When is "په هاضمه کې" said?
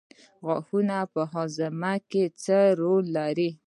1.13-2.23